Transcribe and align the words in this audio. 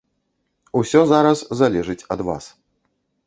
Усё 0.79 1.01
зараз 1.11 1.43
залежыць 1.59 2.07
ад 2.15 2.19
вас. 2.31 2.45